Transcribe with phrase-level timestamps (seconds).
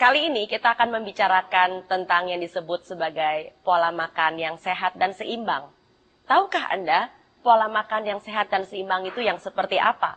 [0.00, 5.68] Kali ini kita akan membicarakan tentang yang disebut sebagai pola makan yang sehat dan seimbang.
[6.24, 7.12] Tahukah Anda
[7.44, 10.16] pola makan yang sehat dan seimbang itu yang seperti apa?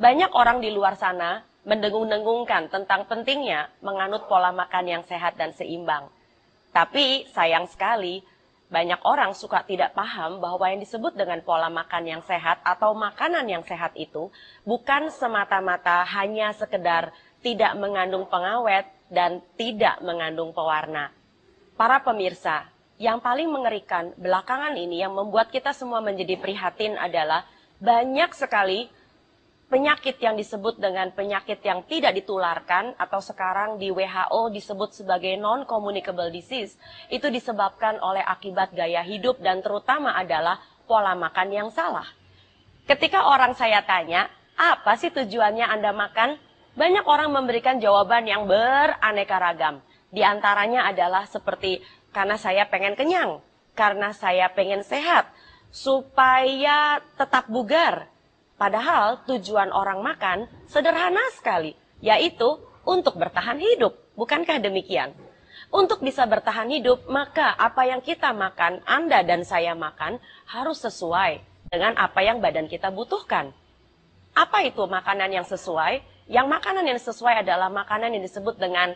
[0.00, 6.08] Banyak orang di luar sana mendengung-dengungkan tentang pentingnya menganut pola makan yang sehat dan seimbang.
[6.72, 8.24] Tapi sayang sekali,
[8.72, 13.44] banyak orang suka tidak paham bahwa yang disebut dengan pola makan yang sehat atau makanan
[13.44, 14.32] yang sehat itu
[14.64, 17.12] bukan semata-mata hanya sekedar
[17.42, 21.10] tidak mengandung pengawet dan tidak mengandung pewarna.
[21.78, 22.66] Para pemirsa,
[22.98, 27.46] yang paling mengerikan belakangan ini yang membuat kita semua menjadi prihatin adalah
[27.78, 28.90] banyak sekali
[29.70, 36.32] penyakit yang disebut dengan penyakit yang tidak ditularkan atau sekarang di WHO disebut sebagai non-communicable
[36.32, 36.74] disease
[37.12, 42.08] itu disebabkan oleh akibat gaya hidup dan terutama adalah pola makan yang salah.
[42.88, 46.47] Ketika orang saya tanya, apa sih tujuannya Anda makan?
[46.78, 49.82] Banyak orang memberikan jawaban yang beraneka ragam.
[50.14, 51.82] Di antaranya adalah seperti
[52.14, 53.42] karena saya pengen kenyang,
[53.74, 55.26] karena saya pengen sehat,
[55.74, 58.06] supaya tetap bugar.
[58.54, 63.98] Padahal tujuan orang makan sederhana sekali, yaitu untuk bertahan hidup.
[64.14, 65.18] Bukankah demikian?
[65.74, 71.42] Untuk bisa bertahan hidup, maka apa yang kita makan, Anda dan saya makan, harus sesuai
[71.74, 73.50] dengan apa yang badan kita butuhkan.
[74.32, 76.17] Apa itu makanan yang sesuai?
[76.28, 78.92] Yang makanan yang sesuai adalah makanan yang disebut dengan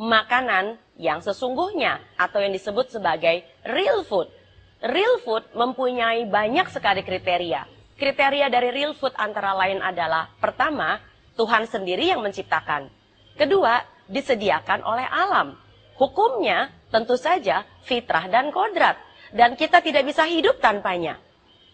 [0.00, 4.32] makanan yang sesungguhnya atau yang disebut sebagai real food.
[4.80, 7.68] Real food mempunyai banyak sekali kriteria.
[8.00, 10.96] Kriteria dari real food antara lain adalah pertama,
[11.36, 12.88] Tuhan sendiri yang menciptakan.
[13.36, 15.60] Kedua, disediakan oleh alam.
[16.00, 18.96] Hukumnya tentu saja fitrah dan kodrat.
[19.30, 21.20] Dan kita tidak bisa hidup tanpanya.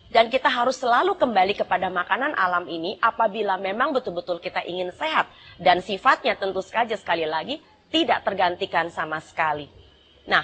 [0.07, 5.27] Dan kita harus selalu kembali kepada makanan alam ini apabila memang betul-betul kita ingin sehat.
[5.59, 7.59] Dan sifatnya tentu saja sekali lagi
[7.91, 9.67] tidak tergantikan sama sekali.
[10.27, 10.43] Nah,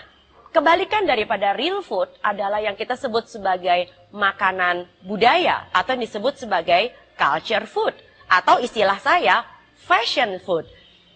[0.50, 7.66] kebalikan daripada real food adalah yang kita sebut sebagai makanan budaya atau disebut sebagai culture
[7.66, 7.94] food
[8.30, 9.46] atau istilah saya
[9.78, 10.66] fashion food.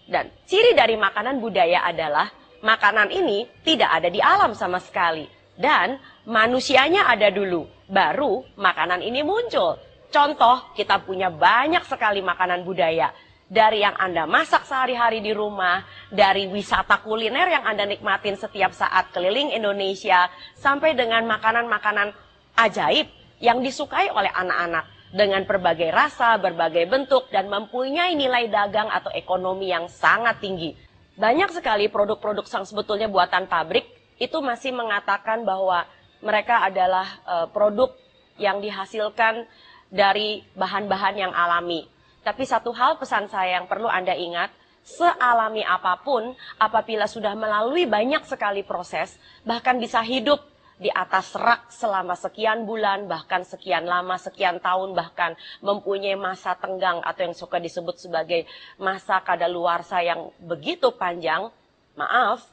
[0.07, 2.31] Dan ciri dari makanan budaya adalah
[2.63, 5.27] makanan ini tidak ada di alam sama sekali
[5.59, 9.79] dan manusianya ada dulu, baru makanan ini muncul.
[10.07, 13.11] Contoh, kita punya banyak sekali makanan budaya.
[13.47, 19.15] Dari yang Anda masak sehari-hari di rumah, dari wisata kuliner yang Anda nikmatin setiap saat
[19.15, 20.27] keliling Indonesia,
[20.59, 22.11] sampai dengan makanan-makanan
[22.59, 23.07] ajaib
[23.39, 24.83] yang disukai oleh anak-anak
[25.15, 30.75] dengan berbagai rasa, berbagai bentuk, dan mempunyai nilai dagang atau ekonomi yang sangat tinggi.
[31.15, 33.87] Banyak sekali produk-produk yang sebetulnya buatan pabrik
[34.19, 35.87] itu masih mengatakan bahwa
[36.21, 37.93] mereka adalah uh, produk
[38.37, 39.45] yang dihasilkan
[39.89, 41.87] dari bahan-bahan yang alami.
[42.21, 44.51] Tapi satu hal pesan saya yang perlu Anda ingat,
[44.83, 49.15] sealami apa pun, apabila sudah melalui banyak sekali proses,
[49.47, 50.43] bahkan bisa hidup
[50.77, 55.33] di atas rak selama sekian bulan, bahkan sekian lama, sekian tahun, bahkan
[55.65, 58.45] mempunyai masa tenggang atau yang suka disebut sebagai
[58.77, 61.49] masa kadaluarsa yang begitu panjang,
[61.97, 62.45] maaf,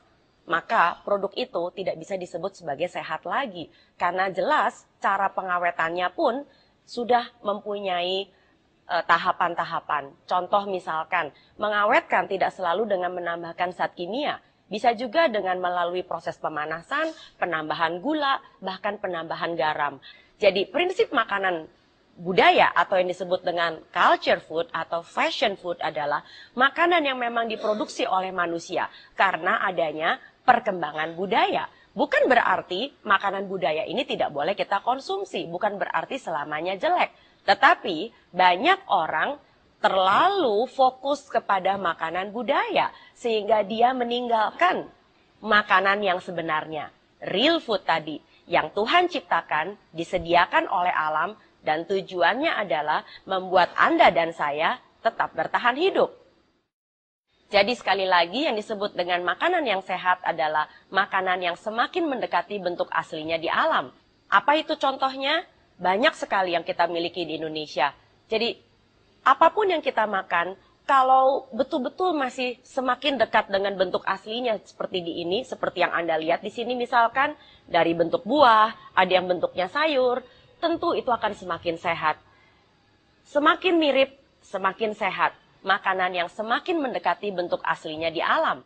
[0.44, 3.72] maka produk itu tidak bisa disebut sebagai sehat lagi.
[3.96, 6.44] Karena jelas cara pengawetannya pun
[6.84, 8.28] sudah mempunyai
[8.84, 10.12] eh, tahapan-tahapan.
[10.12, 14.40] Uh, Contoh misalkan, mengawetkan tidak selalu dengan menambahkan zat kimia.
[14.68, 20.00] Bisa juga dengan melalui proses pemanasan, penambahan gula, bahkan penambahan garam.
[20.40, 21.68] Jadi prinsip makanan
[22.14, 26.22] budaya atau yang disebut dengan culture food atau fashion food adalah
[26.54, 28.86] makanan yang memang diproduksi oleh manusia
[29.18, 31.66] karena adanya perkembangan budaya.
[31.94, 37.10] Bukan berarti makanan budaya ini tidak boleh kita konsumsi, bukan berarti selamanya jelek.
[37.46, 39.38] Tetapi banyak orang
[39.84, 44.88] terlalu fokus kepada makanan budaya sehingga dia meninggalkan
[45.44, 46.88] makanan yang sebenarnya.
[47.20, 48.16] Real food tadi
[48.48, 55.76] yang Tuhan ciptakan, disediakan oleh alam dan tujuannya adalah membuat Anda dan saya tetap bertahan
[55.76, 56.23] hidup.
[57.52, 62.88] Jadi sekali lagi yang disebut dengan makanan yang sehat adalah makanan yang semakin mendekati bentuk
[62.88, 63.92] aslinya di alam.
[64.32, 65.44] Apa itu contohnya?
[65.74, 67.92] Banyak sekali yang kita miliki di Indonesia.
[68.30, 68.54] Jadi
[69.26, 70.54] apa pun yang kita makan,
[70.88, 76.40] kalau betul-betul masih semakin dekat dengan bentuk aslinya seperti di ini, seperti yang Anda lihat
[76.46, 77.34] di sini misalkan
[77.66, 80.22] dari bentuk buah, ada yang bentuknya sayur,
[80.62, 82.16] tentu itu akan semakin sehat.
[83.26, 84.14] Semakin mirip,
[84.44, 88.62] semakin sehat makanan yang semakin mendekati bentuk aslinya di alam.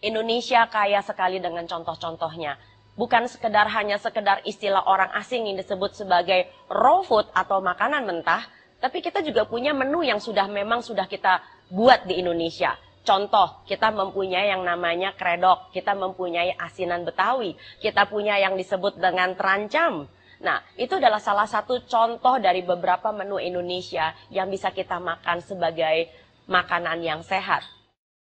[0.00, 2.56] Indonesia kaya sekali dengan contoh-contohnya.
[2.98, 8.42] Bukan sekedar hanya sekedar istilah orang asing yang disebut sebagai raw food atau makanan mentah,
[8.82, 11.38] tapi kita juga punya menu yang sudah memang sudah kita
[11.70, 12.74] buat di Indonesia.
[13.06, 19.32] Contoh, kita mempunyai yang namanya kredok, kita mempunyai asinan Betawi, kita punya yang disebut dengan
[19.32, 20.10] terancam.
[20.38, 26.06] Nah, itu adalah salah satu contoh dari beberapa menu Indonesia yang bisa kita makan sebagai
[26.46, 27.77] makanan yang sehat.